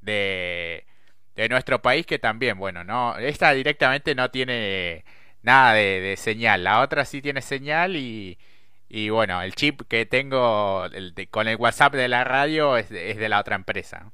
de, 0.00 0.86
de 1.36 1.48
nuestro 1.48 1.82
país, 1.82 2.06
que 2.06 2.18
también, 2.18 2.58
bueno, 2.58 2.84
no, 2.84 3.16
esta 3.18 3.52
directamente 3.52 4.14
no 4.14 4.30
tiene 4.30 5.04
nada 5.42 5.74
de, 5.74 6.16
señal, 6.16 6.64
la 6.64 6.80
otra 6.80 7.04
sí 7.04 7.22
tiene 7.22 7.42
señal 7.42 7.96
y, 7.96 8.38
y 8.94 9.10
bueno, 9.10 9.42
el 9.42 9.56
chip 9.56 9.82
que 9.88 10.06
tengo 10.06 10.84
con 11.32 11.48
el 11.48 11.56
WhatsApp 11.56 11.94
de 11.94 12.06
la 12.06 12.22
radio 12.22 12.76
es, 12.76 12.92
es 12.92 13.16
de 13.16 13.28
la 13.28 13.40
otra 13.40 13.56
empresa. 13.56 14.12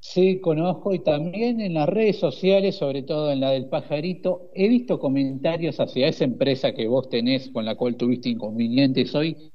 Sí, 0.00 0.40
conozco 0.40 0.94
y 0.94 1.00
también 1.00 1.60
en 1.60 1.74
las 1.74 1.86
redes 1.88 2.18
sociales, 2.18 2.76
sobre 2.76 3.02
todo 3.02 3.30
en 3.32 3.40
la 3.40 3.50
del 3.50 3.68
pajarito, 3.68 4.50
he 4.54 4.66
visto 4.68 4.98
comentarios 4.98 5.78
hacia 5.78 6.08
esa 6.08 6.24
empresa 6.24 6.72
que 6.72 6.86
vos 6.86 7.10
tenés, 7.10 7.50
con 7.50 7.66
la 7.66 7.74
cual 7.74 7.96
tuviste 7.96 8.30
inconvenientes 8.30 9.14
hoy, 9.14 9.52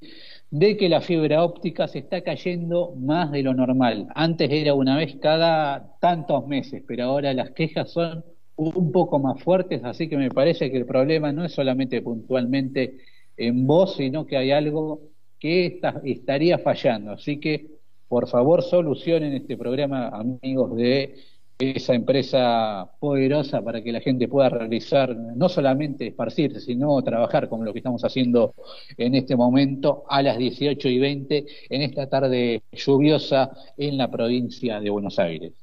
de 0.51 0.77
que 0.77 0.87
la 0.87 1.01
fibra 1.01 1.43
óptica 1.43 1.87
se 1.87 1.99
está 1.99 2.21
cayendo 2.21 2.93
más 2.95 3.31
de 3.31 3.41
lo 3.41 3.55
normal. 3.55 4.07
Antes 4.13 4.51
era 4.51 4.75
una 4.75 4.97
vez 4.97 5.15
cada 5.19 5.97
tantos 5.99 6.45
meses, 6.45 6.83
pero 6.87 7.05
ahora 7.05 7.33
las 7.33 7.51
quejas 7.51 7.89
son 7.91 8.23
un 8.69 8.91
poco 8.91 9.19
más 9.19 9.41
fuertes, 9.41 9.83
así 9.83 10.07
que 10.07 10.17
me 10.17 10.29
parece 10.29 10.71
que 10.71 10.77
el 10.77 10.85
problema 10.85 11.31
no 11.31 11.43
es 11.43 11.53
solamente 11.53 12.01
puntualmente 12.01 12.97
en 13.35 13.65
vos, 13.65 13.95
sino 13.95 14.25
que 14.25 14.37
hay 14.37 14.51
algo 14.51 15.01
que 15.39 15.79
estaría 16.03 16.59
fallando. 16.59 17.11
Así 17.11 17.39
que 17.39 17.67
por 18.07 18.27
favor 18.27 18.61
solucionen 18.61 19.33
este 19.33 19.57
programa, 19.57 20.09
amigos 20.09 20.75
de 20.75 21.15
esa 21.57 21.93
empresa 21.93 22.91
poderosa 22.99 23.61
para 23.61 23.81
que 23.83 23.91
la 23.91 24.01
gente 24.01 24.27
pueda 24.27 24.49
realizar, 24.49 25.15
no 25.15 25.47
solamente 25.49 26.07
esparcirse, 26.07 26.59
sino 26.59 27.01
trabajar 27.03 27.49
como 27.49 27.63
lo 27.63 27.73
que 27.73 27.79
estamos 27.79 28.03
haciendo 28.03 28.53
en 28.97 29.15
este 29.15 29.35
momento 29.35 30.03
a 30.07 30.21
las 30.21 30.37
18 30.37 30.87
y 30.89 30.99
20 30.99 31.45
en 31.69 31.81
esta 31.81 32.07
tarde 32.07 32.63
lluviosa 32.71 33.51
en 33.77 33.97
la 33.97 34.09
provincia 34.09 34.79
de 34.79 34.89
Buenos 34.89 35.17
Aires. 35.19 35.53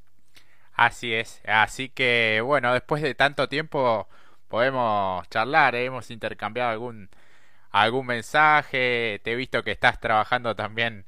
Así 0.79 1.13
es, 1.13 1.41
así 1.45 1.89
que 1.89 2.39
bueno, 2.41 2.73
después 2.73 3.01
de 3.03 3.13
tanto 3.13 3.49
tiempo 3.49 4.07
podemos 4.47 5.27
charlar, 5.29 5.75
¿eh? 5.75 5.83
hemos 5.85 6.09
intercambiado 6.09 6.71
algún 6.71 7.09
algún 7.71 8.07
mensaje, 8.07 9.21
te 9.23 9.33
he 9.33 9.35
visto 9.35 9.63
que 9.63 9.71
estás 9.71 9.99
trabajando 10.01 10.55
también 10.55 11.05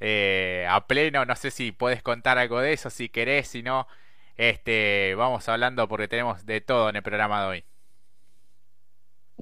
eh, 0.00 0.66
a 0.70 0.86
pleno. 0.86 1.24
No 1.26 1.36
sé 1.36 1.50
si 1.50 1.72
puedes 1.72 2.02
contar 2.02 2.38
algo 2.38 2.60
de 2.60 2.74
eso, 2.74 2.90
si 2.90 3.08
querés, 3.10 3.48
si 3.48 3.62
no, 3.62 3.88
este, 4.36 5.14
vamos 5.16 5.48
hablando 5.48 5.88
porque 5.88 6.08
tenemos 6.08 6.46
de 6.46 6.60
todo 6.60 6.90
en 6.90 6.96
el 6.96 7.02
programa 7.02 7.42
de 7.42 7.48
hoy. 7.48 7.64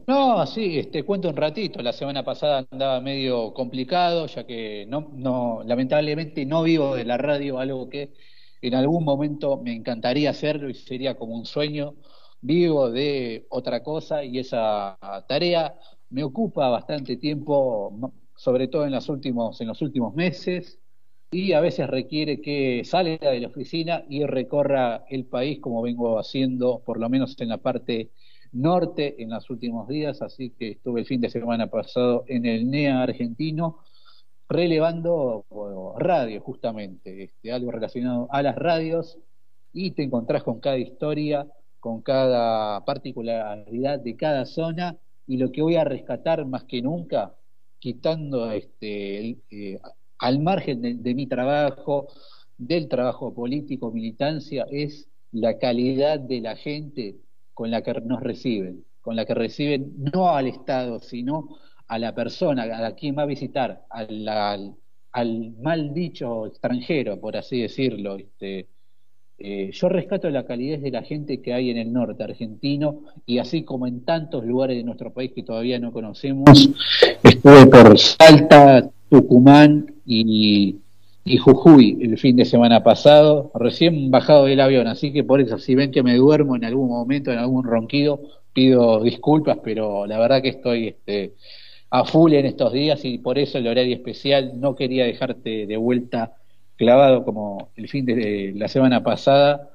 No, 0.06 0.46
sí, 0.46 0.78
este, 0.78 1.04
cuento 1.04 1.28
un 1.28 1.36
ratito. 1.36 1.80
La 1.82 1.92
semana 1.92 2.24
pasada 2.24 2.66
andaba 2.70 3.00
medio 3.00 3.52
complicado, 3.54 4.26
ya 4.26 4.44
que 4.46 4.84
no, 4.88 5.10
no, 5.14 5.62
lamentablemente 5.64 6.44
no 6.46 6.62
vivo 6.62 6.96
de 6.96 7.04
la 7.04 7.18
radio, 7.18 7.58
algo 7.58 7.88
que 7.88 8.12
en 8.62 8.74
algún 8.74 9.04
momento 9.04 9.60
me 9.62 9.74
encantaría 9.74 10.30
hacerlo 10.30 10.70
y 10.70 10.74
sería 10.74 11.16
como 11.16 11.34
un 11.34 11.44
sueño. 11.44 11.94
Vivo 12.40 12.90
de 12.90 13.46
otra 13.50 13.82
cosa 13.82 14.24
y 14.24 14.38
esa 14.38 14.96
tarea 15.28 15.74
me 16.10 16.24
ocupa 16.24 16.68
bastante 16.68 17.16
tiempo, 17.16 18.12
sobre 18.36 18.68
todo 18.68 18.84
en 18.84 18.92
los 18.92 19.08
últimos, 19.08 19.60
en 19.60 19.68
los 19.68 19.82
últimos 19.82 20.14
meses, 20.14 20.78
y 21.30 21.52
a 21.52 21.60
veces 21.60 21.88
requiere 21.88 22.40
que 22.40 22.82
salga 22.84 23.30
de 23.30 23.40
la 23.40 23.48
oficina 23.48 24.04
y 24.08 24.24
recorra 24.24 25.04
el 25.08 25.24
país 25.24 25.60
como 25.60 25.82
vengo 25.82 26.18
haciendo, 26.18 26.82
por 26.84 27.00
lo 27.00 27.08
menos 27.08 27.40
en 27.40 27.48
la 27.48 27.58
parte 27.58 28.10
norte 28.52 29.22
en 29.22 29.30
los 29.30 29.48
últimos 29.48 29.88
días, 29.88 30.20
así 30.20 30.50
que 30.50 30.72
estuve 30.72 31.00
el 31.00 31.06
fin 31.06 31.20
de 31.20 31.30
semana 31.30 31.68
pasado 31.68 32.24
en 32.28 32.44
el 32.44 32.70
NEA 32.70 33.02
argentino 33.02 33.78
relevando 34.48 35.44
radio 35.98 36.40
justamente, 36.40 37.24
este, 37.24 37.52
algo 37.52 37.70
relacionado 37.70 38.28
a 38.30 38.42
las 38.42 38.56
radios 38.56 39.18
y 39.72 39.92
te 39.92 40.02
encontrás 40.02 40.42
con 40.42 40.60
cada 40.60 40.78
historia, 40.78 41.46
con 41.80 42.02
cada 42.02 42.84
particularidad 42.84 43.98
de 44.00 44.16
cada 44.16 44.44
zona 44.46 44.96
y 45.26 45.38
lo 45.38 45.50
que 45.50 45.62
voy 45.62 45.76
a 45.76 45.84
rescatar 45.84 46.44
más 46.46 46.64
que 46.64 46.82
nunca 46.82 47.34
quitando 47.78 48.52
este, 48.52 49.38
eh, 49.50 49.80
al 50.18 50.38
margen 50.38 51.02
de, 51.02 51.14
mi 51.14 51.26
trabajo, 51.26 52.06
del 52.56 52.88
trabajo 52.88 53.34
político, 53.34 53.90
militancia, 53.90 54.64
es 54.70 55.08
la 55.32 55.58
calidad 55.58 56.20
de 56.20 56.40
la 56.40 56.54
gente 56.54 57.16
con 57.54 57.72
la 57.72 57.82
que 57.82 57.92
nos 58.02 58.20
reciben, 58.20 58.84
con 59.00 59.16
la 59.16 59.24
que 59.24 59.34
reciben 59.34 59.92
no 59.96 60.28
al 60.28 60.46
Estado, 60.46 61.00
sino 61.00 61.58
a 61.92 61.98
la 61.98 62.14
persona, 62.14 62.86
a 62.86 62.94
quien 62.94 63.18
va 63.18 63.22
a 63.24 63.26
visitar, 63.26 63.82
al, 63.90 64.26
al, 64.26 64.74
al 65.12 65.52
mal 65.60 65.92
dicho 65.92 66.46
extranjero, 66.46 67.20
por 67.20 67.36
así 67.36 67.60
decirlo. 67.60 68.16
Este, 68.16 68.66
eh, 69.38 69.70
yo 69.74 69.90
rescato 69.90 70.30
la 70.30 70.46
calidez 70.46 70.80
de 70.80 70.90
la 70.90 71.02
gente 71.02 71.42
que 71.42 71.52
hay 71.52 71.68
en 71.68 71.76
el 71.76 71.92
norte 71.92 72.24
argentino 72.24 73.00
y 73.26 73.38
así 73.38 73.64
como 73.64 73.86
en 73.86 74.06
tantos 74.06 74.42
lugares 74.46 74.78
de 74.78 74.84
nuestro 74.84 75.12
país 75.12 75.32
que 75.34 75.42
todavía 75.42 75.78
no 75.78 75.92
conocemos, 75.92 76.70
estuve 77.22 77.66
por 77.66 77.98
Salta, 77.98 78.88
Tucumán 79.10 79.94
y, 80.06 80.78
Jujuy 81.44 81.98
el 82.00 82.16
fin 82.16 82.36
de 82.36 82.46
semana 82.46 82.82
pasado, 82.82 83.50
recién 83.54 84.10
bajado 84.10 84.46
del 84.46 84.60
avión, 84.60 84.86
así 84.86 85.12
que 85.12 85.24
por 85.24 85.42
eso 85.42 85.58
si 85.58 85.74
ven 85.74 85.92
que 85.92 86.02
me 86.02 86.16
duermo 86.16 86.56
en 86.56 86.64
algún 86.64 86.88
momento, 86.88 87.30
en 87.30 87.38
algún 87.38 87.64
ronquido, 87.64 88.22
pido 88.54 89.02
disculpas, 89.02 89.58
pero 89.62 90.06
la 90.06 90.18
verdad 90.18 90.40
que 90.40 90.48
estoy 90.48 90.88
este, 90.88 91.34
a 91.94 92.06
full 92.06 92.32
en 92.32 92.46
estos 92.46 92.72
días 92.72 93.04
y 93.04 93.18
por 93.18 93.38
eso 93.38 93.58
el 93.58 93.68
horario 93.68 93.94
especial 93.94 94.58
no 94.58 94.74
quería 94.74 95.04
dejarte 95.04 95.66
de 95.66 95.76
vuelta 95.76 96.32
clavado 96.76 97.22
como 97.22 97.68
el 97.76 97.86
fin 97.86 98.06
de 98.06 98.54
la 98.56 98.66
semana 98.68 99.02
pasada, 99.02 99.68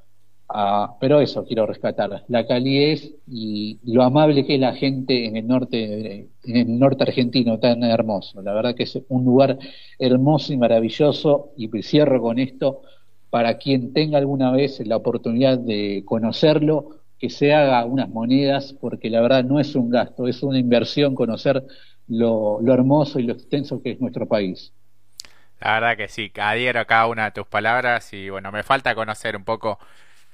pero 1.00 1.21
eso 1.21 1.45
quiero 1.45 1.67
rescatar, 1.67 2.24
la 2.27 2.47
calidez 2.47 3.13
y 3.27 3.79
lo 3.83 4.01
amable 4.01 4.47
que 4.47 4.55
es 4.55 4.59
la 4.59 4.74
gente 4.74 5.27
en 5.27 5.38
el 5.38 5.45
norte, 5.45 6.29
en 6.43 6.55
el 6.55 6.79
norte 6.79 7.03
argentino 7.03 7.59
tan 7.59 7.83
hermoso. 7.83 8.41
La 8.41 8.53
verdad 8.53 8.74
que 8.74 8.83
es 8.83 9.00
un 9.09 9.24
lugar 9.24 9.59
hermoso 10.00 10.53
y 10.53 10.57
maravilloso 10.57 11.51
y 11.55 11.69
cierro 11.83 12.19
con 12.19 12.39
esto 12.39 12.81
para 13.29 13.59
quien 13.59 13.93
tenga 13.93 14.17
alguna 14.17 14.50
vez 14.50 14.79
la 14.88 14.97
oportunidad 14.97 15.59
de 15.59 16.01
conocerlo, 16.03 16.97
que 17.19 17.29
se 17.29 17.53
haga 17.53 17.86
unas 17.86 18.09
monedas, 18.09 18.74
porque 18.74 19.12
la 19.12 19.21
verdad 19.21 19.43
no 19.43 19.59
es 19.59 19.75
un 19.75 19.91
gasto, 19.91 20.27
es 20.27 20.41
una 20.41 20.57
inversión 20.57 21.13
conocer 21.13 21.63
lo 22.07 22.73
hermoso 22.73 23.19
y 23.19 23.23
lo 23.23 23.33
extenso 23.33 23.81
que 23.81 23.91
es 23.91 24.01
nuestro 24.01 24.27
país. 24.27 24.73
La 25.59 25.73
verdad 25.73 25.97
que 25.97 26.07
sí, 26.07 26.31
adhiero 26.39 26.79
a 26.79 26.85
cada 26.85 27.07
una 27.07 27.25
de 27.25 27.31
tus 27.31 27.47
palabras 27.47 28.13
y 28.13 28.29
bueno, 28.29 28.51
me 28.51 28.63
falta 28.63 28.93
conocer 28.95 29.35
un 29.35 29.43
poco 29.45 29.79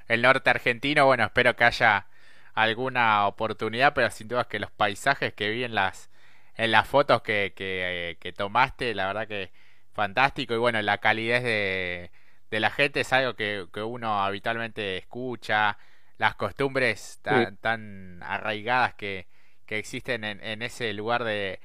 el 0.08 0.22
norte 0.22 0.50
argentino. 0.50 1.06
Bueno, 1.06 1.26
espero 1.26 1.56
que 1.56 1.64
haya 1.66 2.08
alguna 2.54 3.28
oportunidad, 3.28 3.94
pero 3.94 4.10
sin 4.12 4.28
duda 4.28 4.46
que 4.48 4.60
los 4.60 4.72
paisajes 4.72 5.34
que 5.34 5.50
vi 5.52 5.64
en 5.64 5.76
las, 5.76 6.10
en 6.58 6.72
las 6.72 6.88
fotos 6.88 7.22
que, 7.24 7.54
que, 7.56 8.18
que 8.22 8.34
tomaste, 8.34 8.96
la 8.96 9.08
verdad 9.08 9.28
que 9.28 9.52
fantástico 9.94 10.54
y 10.56 10.58
bueno, 10.58 10.82
la 10.82 11.00
calidez 11.00 11.44
de, 11.44 12.12
de 12.52 12.60
la 12.60 12.70
gente 12.72 13.02
es 13.02 13.14
algo 13.14 13.36
que, 13.36 13.68
que 13.74 13.82
uno 13.84 14.24
habitualmente 14.24 14.98
escucha, 14.98 15.78
las 16.18 16.36
costumbres 16.36 17.20
tan, 17.24 17.58
tan 17.58 18.22
arraigadas 18.24 18.96
que, 18.96 19.28
que 19.66 19.78
existen 19.78 20.24
en, 20.24 20.44
en 20.44 20.62
ese 20.62 20.94
lugar 20.94 21.24
de 21.24 21.60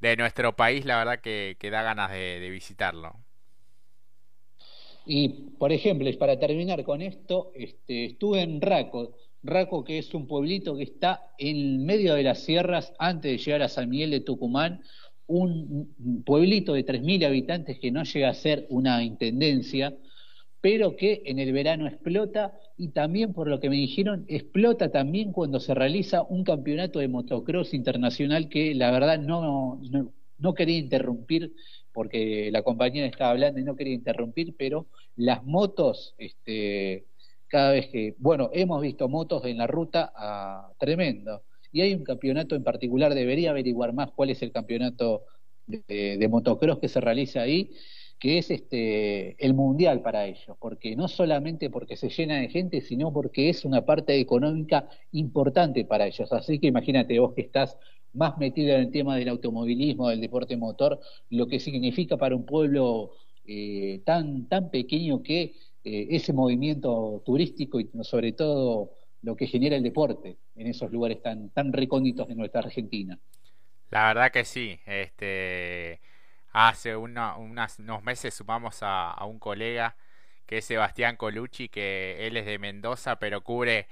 de 0.00 0.16
nuestro 0.16 0.54
país, 0.54 0.84
la 0.84 0.98
verdad 0.98 1.20
que, 1.20 1.56
da 1.70 1.82
ganas 1.82 2.10
de, 2.10 2.48
visitarlo. 2.50 3.16
Y, 5.06 5.28
por 5.58 5.72
ejemplo, 5.72 6.10
para 6.18 6.38
terminar 6.38 6.84
con 6.84 7.02
esto, 7.02 7.50
este, 7.54 8.06
estuve 8.06 8.42
en 8.42 8.60
Raco, 8.60 9.14
Raco 9.42 9.84
que 9.84 9.98
es 9.98 10.12
un 10.14 10.26
pueblito 10.26 10.76
que 10.76 10.82
está 10.82 11.32
en 11.38 11.84
medio 11.86 12.14
de 12.14 12.24
las 12.24 12.40
sierras 12.40 12.92
antes 12.98 13.32
de 13.32 13.38
llegar 13.38 13.62
a 13.62 13.68
San 13.68 13.88
Miguel 13.88 14.10
de 14.10 14.20
Tucumán, 14.20 14.82
un 15.26 16.22
pueblito 16.24 16.74
de 16.74 16.84
3.000 16.84 17.26
habitantes 17.26 17.78
que 17.78 17.90
no 17.90 18.02
llega 18.02 18.30
a 18.30 18.34
ser 18.34 18.66
una 18.70 19.02
intendencia, 19.02 19.94
pero 20.60 20.96
que 20.96 21.22
en 21.26 21.38
el 21.38 21.52
verano 21.52 21.86
explota 21.86 22.58
y 22.76 22.88
también 22.88 23.32
por 23.32 23.48
lo 23.48 23.60
que 23.60 23.70
me 23.70 23.76
dijeron, 23.76 24.24
explota 24.28 24.90
también 24.90 25.32
cuando 25.32 25.60
se 25.60 25.74
realiza 25.74 26.22
un 26.22 26.44
campeonato 26.44 26.98
de 26.98 27.08
motocross 27.08 27.74
internacional 27.74 28.48
que 28.48 28.74
la 28.74 28.90
verdad 28.90 29.18
no, 29.18 29.80
no, 30.38 30.54
quería 30.54 30.78
interrumpir 30.78 31.52
porque 31.92 32.50
la 32.50 32.62
compañera 32.62 33.06
estaba 33.06 33.30
hablando 33.30 33.60
y 33.60 33.64
no 33.64 33.76
quería 33.76 33.94
interrumpir, 33.94 34.54
pero 34.56 34.86
las 35.16 35.44
motos, 35.44 36.14
este, 36.18 37.06
cada 37.48 37.72
vez 37.72 37.88
que, 37.88 38.14
bueno, 38.18 38.50
hemos 38.52 38.80
visto 38.82 39.08
motos 39.08 39.44
en 39.46 39.58
la 39.58 39.66
ruta 39.66 40.12
ah, 40.14 40.72
tremendo. 40.78 41.42
Y 41.72 41.82
hay 41.82 41.94
un 41.94 42.04
campeonato 42.04 42.54
en 42.54 42.64
particular, 42.64 43.14
debería 43.14 43.50
averiguar 43.50 43.92
más 43.92 44.10
cuál 44.12 44.30
es 44.30 44.42
el 44.42 44.52
campeonato 44.52 45.24
de, 45.66 46.16
de 46.18 46.28
motocross 46.28 46.78
que 46.78 46.88
se 46.88 47.00
realiza 47.00 47.42
ahí, 47.42 47.72
que 48.18 48.38
es 48.38 48.50
este 48.50 49.36
el 49.44 49.54
mundial 49.54 50.02
para 50.02 50.26
ellos, 50.26 50.56
porque 50.58 50.96
no 50.96 51.08
solamente 51.08 51.70
porque 51.70 51.96
se 51.96 52.08
llena 52.08 52.36
de 52.40 52.48
gente, 52.48 52.80
sino 52.80 53.12
porque 53.12 53.48
es 53.48 53.64
una 53.64 53.84
parte 53.84 54.18
económica 54.18 54.88
importante 55.12 55.84
para 55.84 56.06
ellos. 56.06 56.32
Así 56.32 56.58
que 56.58 56.66
imagínate 56.66 57.18
vos 57.18 57.34
que 57.34 57.42
estás 57.42 57.78
más 58.14 58.38
metida 58.38 58.74
en 58.74 58.80
el 58.82 58.90
tema 58.90 59.16
del 59.16 59.28
automovilismo, 59.28 60.08
del 60.08 60.20
deporte 60.20 60.56
motor, 60.56 61.00
lo 61.30 61.46
que 61.46 61.60
significa 61.60 62.16
para 62.16 62.34
un 62.34 62.44
pueblo 62.44 63.12
eh, 63.44 64.02
tan, 64.04 64.48
tan 64.48 64.70
pequeño 64.70 65.22
que 65.22 65.54
eh, 65.84 66.08
ese 66.10 66.32
movimiento 66.32 67.22
turístico 67.24 67.80
y 67.80 67.88
sobre 68.02 68.32
todo 68.32 68.92
lo 69.22 69.36
que 69.36 69.46
genera 69.46 69.76
el 69.76 69.82
deporte 69.82 70.38
en 70.56 70.66
esos 70.66 70.90
lugares 70.90 71.22
tan, 71.22 71.50
tan 71.50 71.72
recónditos 71.72 72.28
de 72.28 72.34
nuestra 72.34 72.60
Argentina. 72.60 73.18
La 73.90 74.08
verdad 74.08 74.30
que 74.30 74.44
sí, 74.44 74.78
este 74.86 76.00
hace 76.52 76.96
unos 76.96 78.02
meses 78.02 78.34
sumamos 78.34 78.82
a, 78.82 79.10
a, 79.10 79.24
un 79.24 79.38
colega 79.38 79.96
que 80.46 80.58
es 80.58 80.64
Sebastián 80.64 81.16
Colucci, 81.16 81.68
que 81.68 82.26
él 82.26 82.36
es 82.36 82.46
de 82.46 82.58
Mendoza, 82.58 83.18
pero 83.18 83.42
cubre 83.42 83.88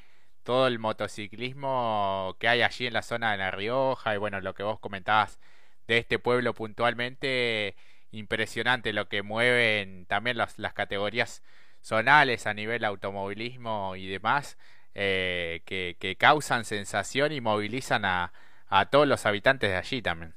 todo 0.47 0.69
el 0.69 0.79
motociclismo 0.79 2.37
que 2.39 2.49
hay 2.49 2.63
allí 2.63 2.87
en 2.87 2.95
la 2.95 3.03
zona 3.03 3.33
de 3.33 3.39
La 3.39 3.51
Rioja 3.51 4.15
y 4.15 4.19
bueno, 4.19 4.41
lo 4.41 4.55
que 4.55 4.63
vos 4.63 4.79
comentabas 4.81 5.39
de 5.89 5.99
este 5.99 6.19
pueblo 6.19 6.55
puntualmente, 6.55 7.77
impresionante 8.13 8.93
lo 8.93 9.09
que 9.09 9.23
mueven 9.23 10.07
también 10.07 10.37
las, 10.37 10.59
las 10.59 10.73
categorías 10.73 11.43
zonales 11.83 12.47
a 12.47 12.55
nivel 12.55 12.85
automovilismo 12.85 13.97
y 13.97 14.07
demás, 14.07 14.59
eh, 14.95 15.63
que, 15.67 15.97
que, 16.01 16.17
causan 16.17 16.65
sensación 16.65 17.33
y 17.33 17.41
movilizan 17.41 18.05
a, 18.05 18.33
a 18.69 18.87
todos 18.87 19.07
los 19.07 19.27
habitantes 19.27 19.71
de 19.71 19.77
allí 19.77 20.03
también. 20.03 20.35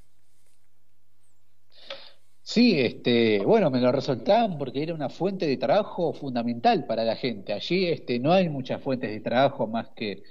Sí, 2.51 2.79
este, 2.79 3.44
bueno, 3.46 3.70
me 3.70 3.79
lo 3.79 3.91
resultaban 3.91 4.58
porque 4.58 4.82
era 4.82 4.96
una 4.96 5.08
fuente 5.10 5.46
de 5.46 5.58
trabajo 5.58 6.13
fundamental 6.13 6.86
para 6.88 7.03
la 7.03 7.15
gente. 7.15 7.53
Allí 7.53 7.86
este, 7.86 8.18
no 8.20 8.34
hay 8.34 8.50
muchas 8.50 8.82
fuentes 8.82 9.12
de 9.12 9.20
trabajo 9.20 9.68
más 9.68 9.89
que 9.89 10.24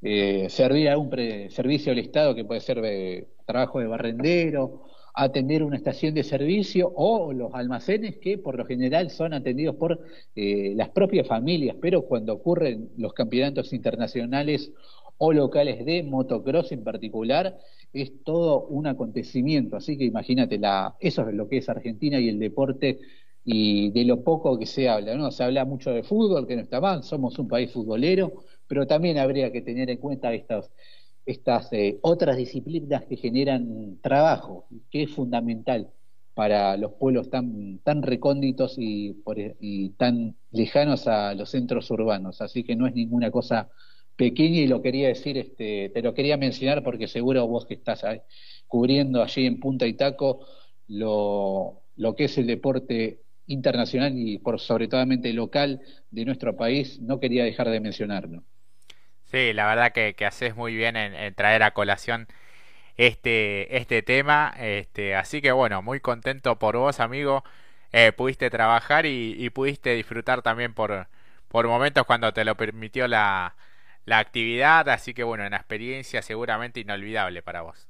eh, 0.00 0.48
servir 0.50 0.88
a 0.88 0.98
un 0.98 1.10
servicio 1.50 1.90
del 1.92 2.04
Estado 2.04 2.34
que 2.36 2.44
puede 2.44 2.60
ser 2.60 2.80
de 2.80 3.28
trabajo 3.44 3.80
de 3.80 3.88
barrendero, 3.88 4.84
atender 5.14 5.62
una 5.62 5.76
estación 5.76 6.12
de 6.14 6.24
servicio 6.24 6.92
o 6.94 7.32
los 7.32 7.54
almacenes 7.54 8.16
que 8.18 8.36
por 8.36 8.58
lo 8.58 8.64
general 8.64 9.10
son 9.10 9.32
atendidos 9.32 9.76
por 9.76 10.00
eh, 10.34 10.74
las 10.76 10.90
propias 10.90 11.26
familias, 11.26 11.76
pero 11.80 12.02
cuando 12.02 12.34
ocurren 12.34 12.90
los 12.96 13.12
campeonatos 13.12 13.72
internacionales 13.72 14.72
o 15.18 15.32
locales 15.32 15.84
de 15.84 16.02
motocross 16.02 16.72
en 16.72 16.82
particular, 16.82 17.56
es 17.92 18.24
todo 18.24 18.66
un 18.66 18.88
acontecimiento. 18.88 19.76
Así 19.76 19.96
que 19.96 20.04
imagínate, 20.04 20.58
la, 20.58 20.96
eso 20.98 21.28
es 21.28 21.34
lo 21.34 21.48
que 21.48 21.58
es 21.58 21.68
Argentina 21.68 22.18
y 22.18 22.28
el 22.28 22.40
deporte 22.40 22.98
y 23.44 23.90
de 23.90 24.04
lo 24.04 24.24
poco 24.24 24.58
que 24.58 24.66
se 24.66 24.88
habla. 24.88 25.14
¿no? 25.14 25.30
Se 25.30 25.44
habla 25.44 25.64
mucho 25.64 25.92
de 25.92 26.02
fútbol, 26.02 26.46
que 26.46 26.56
no 26.56 26.62
está 26.62 26.80
mal, 26.80 27.04
somos 27.04 27.38
un 27.38 27.46
país 27.46 27.70
futbolero, 27.72 28.32
pero 28.66 28.86
también 28.86 29.18
habría 29.18 29.52
que 29.52 29.62
tener 29.62 29.90
en 29.90 29.98
cuenta 29.98 30.34
estas, 30.34 30.70
estas 31.26 31.72
eh, 31.72 31.98
otras 32.02 32.36
disciplinas 32.36 33.04
que 33.06 33.16
generan 33.16 33.98
trabajo, 34.02 34.66
que 34.90 35.04
es 35.04 35.10
fundamental 35.10 35.92
para 36.34 36.76
los 36.76 36.92
pueblos 36.94 37.30
tan, 37.30 37.78
tan 37.80 38.02
recónditos 38.02 38.76
y, 38.78 39.22
y 39.60 39.90
tan 39.90 40.36
lejanos 40.50 41.06
a 41.06 41.34
los 41.34 41.50
centros 41.50 41.90
urbanos. 41.90 42.40
Así 42.40 42.64
que 42.64 42.76
no 42.76 42.86
es 42.86 42.94
ninguna 42.94 43.30
cosa 43.30 43.70
pequeña 44.16 44.60
y 44.60 44.66
lo 44.66 44.82
quería 44.82 45.08
decir, 45.08 45.38
este, 45.38 45.90
te 45.90 46.02
lo 46.02 46.14
quería 46.14 46.36
mencionar 46.36 46.82
porque 46.82 47.08
seguro 47.08 47.46
vos 47.46 47.66
que 47.66 47.74
estás 47.74 48.02
cubriendo 48.66 49.22
allí 49.22 49.46
en 49.46 49.60
Punta 49.60 49.86
y 49.86 49.94
Taco 49.94 50.46
lo, 50.88 51.82
lo 51.96 52.14
que 52.14 52.24
es 52.24 52.38
el 52.38 52.46
deporte 52.46 53.22
internacional 53.46 54.12
y 54.16 54.38
por 54.38 54.60
sobre 54.60 54.88
todo 54.88 55.04
local 55.34 55.80
de 56.10 56.24
nuestro 56.24 56.56
país, 56.56 57.00
no 57.00 57.20
quería 57.20 57.44
dejar 57.44 57.70
de 57.70 57.80
mencionarlo. 57.80 58.44
Sí, 59.34 59.52
la 59.52 59.66
verdad 59.66 59.90
que, 59.92 60.14
que 60.14 60.26
haces 60.26 60.54
muy 60.54 60.76
bien 60.76 60.94
en, 60.96 61.34
traer 61.34 61.64
a 61.64 61.72
colación 61.74 62.28
este, 62.96 63.76
este 63.76 64.02
tema, 64.02 64.54
este, 64.60 65.16
así 65.16 65.42
que 65.42 65.52
bueno, 65.52 65.82
muy 65.82 65.98
contento 66.00 66.58
por 66.60 66.76
vos, 66.76 67.00
amigo, 67.00 67.42
eh, 67.92 68.12
pudiste 68.12 68.48
trabajar 68.50 69.06
y, 69.06 69.34
y, 69.36 69.50
pudiste 69.50 69.94
disfrutar 69.94 70.42
también 70.42 70.72
por, 70.74 71.08
por 71.48 71.66
momentos 71.66 72.06
cuando 72.06 72.32
te 72.32 72.44
lo 72.44 72.56
permitió 72.56 73.08
la, 73.08 73.56
la 74.04 74.20
actividad, 74.20 74.88
así 74.88 75.14
que 75.14 75.24
bueno, 75.24 75.44
una 75.46 75.56
experiencia 75.56 76.22
seguramente 76.22 76.78
inolvidable 76.80 77.42
para 77.42 77.62
vos. 77.62 77.88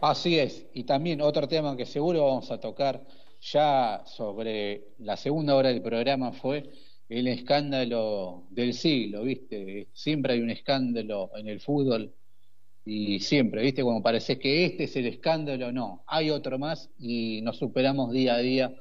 Así 0.00 0.38
es, 0.38 0.66
y 0.72 0.84
también 0.84 1.20
otro 1.20 1.48
tema 1.48 1.76
que 1.76 1.86
seguro 1.86 2.26
vamos 2.26 2.50
a 2.52 2.60
tocar 2.60 3.02
ya 3.40 4.02
sobre 4.06 4.84
la 4.98 5.16
segunda 5.16 5.56
hora 5.56 5.70
del 5.70 5.82
programa 5.82 6.32
fue 6.32 6.70
el 7.18 7.28
escándalo 7.28 8.44
del 8.50 8.72
siglo, 8.72 9.22
¿viste? 9.22 9.88
Siempre 9.92 10.32
hay 10.34 10.40
un 10.40 10.50
escándalo 10.50 11.30
en 11.36 11.46
el 11.46 11.60
fútbol 11.60 12.14
y 12.86 13.20
siempre, 13.20 13.62
¿viste? 13.62 13.82
Como 13.82 14.02
parece 14.02 14.38
que 14.38 14.64
este 14.64 14.84
es 14.84 14.96
el 14.96 15.06
escándalo, 15.06 15.72
no, 15.72 16.04
hay 16.06 16.30
otro 16.30 16.58
más 16.58 16.90
y 16.98 17.42
nos 17.42 17.58
superamos 17.58 18.12
día 18.12 18.34
a 18.34 18.38
día. 18.38 18.74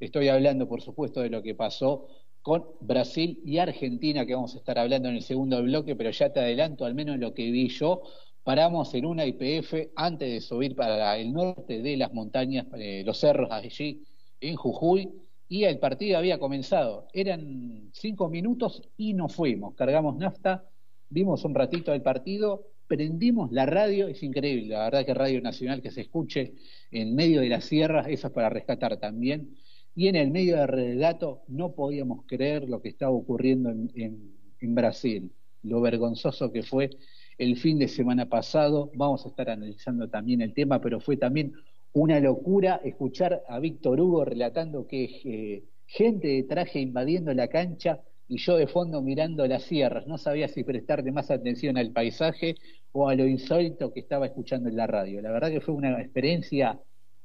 Estoy 0.00 0.28
hablando, 0.28 0.68
por 0.68 0.82
supuesto, 0.82 1.20
de 1.20 1.30
lo 1.30 1.42
que 1.42 1.54
pasó 1.54 2.08
con 2.42 2.64
Brasil 2.80 3.40
y 3.44 3.58
Argentina, 3.58 4.26
que 4.26 4.34
vamos 4.34 4.54
a 4.56 4.58
estar 4.58 4.78
hablando 4.78 5.08
en 5.08 5.16
el 5.16 5.22
segundo 5.22 5.62
bloque, 5.62 5.94
pero 5.94 6.10
ya 6.10 6.32
te 6.32 6.40
adelanto, 6.40 6.84
al 6.84 6.94
menos 6.94 7.18
lo 7.18 7.34
que 7.34 7.50
vi 7.52 7.68
yo, 7.68 8.02
paramos 8.42 8.94
en 8.94 9.06
una 9.06 9.24
IPF 9.26 9.92
antes 9.94 10.28
de 10.28 10.40
subir 10.40 10.74
para 10.74 11.18
el 11.18 11.32
norte 11.32 11.82
de 11.82 11.96
las 11.96 12.12
montañas, 12.12 12.66
eh, 12.76 13.04
los 13.06 13.18
cerros 13.18 13.50
allí 13.52 14.04
en 14.40 14.56
Jujuy, 14.56 15.25
y 15.48 15.64
el 15.64 15.78
partido 15.78 16.18
había 16.18 16.38
comenzado. 16.38 17.08
Eran 17.12 17.90
cinco 17.92 18.28
minutos 18.28 18.82
y 18.96 19.14
nos 19.14 19.34
fuimos. 19.34 19.74
Cargamos 19.74 20.16
nafta, 20.16 20.64
vimos 21.08 21.44
un 21.44 21.54
ratito 21.54 21.92
del 21.92 22.02
partido, 22.02 22.66
prendimos 22.86 23.52
la 23.52 23.66
radio, 23.66 24.08
es 24.08 24.22
increíble, 24.22 24.68
la 24.68 24.84
verdad 24.84 25.04
que 25.06 25.14
Radio 25.14 25.40
Nacional 25.40 25.82
que 25.82 25.90
se 25.90 26.02
escuche 26.02 26.54
en 26.90 27.14
medio 27.14 27.40
de 27.40 27.48
las 27.48 27.64
sierras, 27.64 28.06
eso 28.08 28.28
es 28.28 28.32
para 28.32 28.48
rescatar 28.48 28.96
también 28.98 29.56
y 29.96 30.08
en 30.08 30.16
el 30.16 30.30
medio 30.30 30.58
del 30.58 30.68
relato 30.68 31.42
no 31.48 31.74
podíamos 31.74 32.26
creer 32.26 32.68
lo 32.68 32.82
que 32.82 32.90
estaba 32.90 33.12
ocurriendo 33.12 33.70
en, 33.70 34.36
Brasil, 34.74 35.32
lo 35.62 35.80
vergonzoso 35.80 36.52
que 36.52 36.62
fue 36.62 36.90
el 37.38 37.56
fin 37.56 37.78
de 37.78 37.88
semana 37.88 38.28
pasado. 38.28 38.90
Vamos 38.94 39.24
a 39.24 39.30
estar 39.30 39.48
analizando 39.48 40.08
también 40.08 40.42
el 40.42 40.52
tema, 40.52 40.82
pero 40.82 41.00
fue 41.00 41.16
también 41.16 41.54
una 41.96 42.20
locura 42.20 42.78
escuchar 42.84 43.42
a 43.48 43.58
Víctor 43.58 43.98
Hugo 43.98 44.26
relatando 44.26 44.86
que 44.86 45.04
eh, 45.24 45.64
gente 45.86 46.28
de 46.28 46.42
traje 46.42 46.78
invadiendo 46.78 47.32
la 47.32 47.48
cancha 47.48 48.00
y 48.28 48.36
yo 48.36 48.58
de 48.58 48.66
fondo 48.66 49.00
mirando 49.00 49.46
las 49.46 49.62
sierras. 49.62 50.06
No 50.06 50.18
sabía 50.18 50.46
si 50.48 50.62
prestarle 50.62 51.10
más 51.10 51.30
atención 51.30 51.78
al 51.78 51.92
paisaje 51.92 52.56
o 52.92 53.08
a 53.08 53.14
lo 53.14 53.26
insólito 53.26 53.94
que 53.94 54.00
estaba 54.00 54.26
escuchando 54.26 54.68
en 54.68 54.76
la 54.76 54.86
radio. 54.86 55.22
La 55.22 55.32
verdad 55.32 55.48
que 55.48 55.62
fue 55.62 55.74
una 55.74 55.98
experiencia 56.02 56.78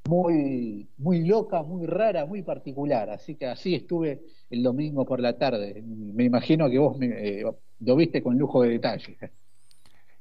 muy, 0.08 0.88
muy 0.98 1.28
loca, 1.28 1.64
muy 1.64 1.86
rara, 1.86 2.26
muy 2.26 2.42
particular. 2.42 3.10
Así 3.10 3.36
que 3.36 3.48
así 3.48 3.76
estuve 3.76 4.22
el 4.50 4.64
domingo 4.64 5.06
por 5.06 5.20
la 5.20 5.38
tarde. 5.38 5.84
Me 5.86 6.24
imagino 6.24 6.70
que 6.70 6.80
vos 6.80 6.98
me, 6.98 7.08
eh, 7.08 7.44
lo 7.82 7.96
viste 7.98 8.24
con 8.24 8.38
lujo 8.38 8.62
de 8.62 8.70
detalle. 8.70 9.18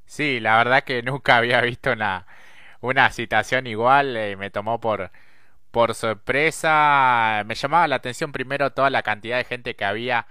Sí, 0.06 0.40
la 0.40 0.58
verdad 0.58 0.82
que 0.82 1.04
nunca 1.04 1.36
había 1.36 1.60
visto 1.60 1.92
una, 1.92 2.26
una 2.80 3.10
situación 3.12 3.66
igual. 3.66 4.16
Eh, 4.16 4.36
me 4.36 4.50
tomó 4.50 4.80
por, 4.80 5.10
por 5.70 5.94
sorpresa. 5.94 7.42
Me 7.46 7.54
llamaba 7.54 7.88
la 7.88 7.96
atención 7.96 8.32
primero 8.32 8.72
toda 8.72 8.90
la 8.90 9.02
cantidad 9.02 9.38
de 9.38 9.44
gente 9.44 9.76
que 9.76 9.84
había 9.84 10.26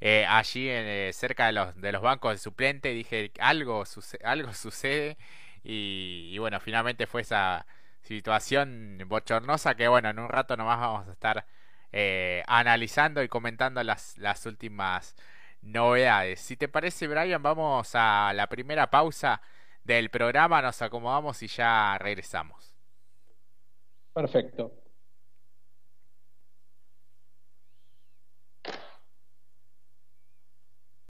eh, 0.00 0.26
allí 0.28 0.68
en, 0.70 1.12
cerca 1.12 1.46
de 1.46 1.52
los, 1.52 1.80
de 1.80 1.92
los 1.92 2.02
bancos 2.02 2.32
de 2.32 2.38
suplente. 2.38 2.90
Dije, 2.90 3.32
algo, 3.40 3.84
algo 4.24 4.54
sucede. 4.54 5.18
Y, 5.64 6.30
y 6.32 6.38
bueno, 6.38 6.60
finalmente 6.60 7.06
fue 7.06 7.22
esa 7.22 7.66
situación 8.02 8.98
bochornosa 9.06 9.74
que 9.74 9.88
bueno, 9.88 10.10
en 10.10 10.18
un 10.18 10.28
rato 10.28 10.56
nomás 10.56 10.78
vamos 10.78 11.08
a 11.08 11.12
estar 11.12 11.46
eh, 11.92 12.42
analizando 12.46 13.22
y 13.22 13.28
comentando 13.28 13.82
las, 13.82 14.18
las 14.18 14.46
últimas 14.46 15.14
novedades. 15.62 16.40
Si 16.40 16.56
te 16.56 16.68
parece, 16.68 17.06
Brian, 17.08 17.42
vamos 17.42 17.90
a 17.94 18.32
la 18.34 18.48
primera 18.48 18.90
pausa 18.90 19.40
del 19.84 20.10
programa, 20.10 20.62
nos 20.62 20.80
acomodamos 20.82 21.42
y 21.42 21.46
ya 21.46 21.96
regresamos. 21.98 22.74
Perfecto. 24.12 24.83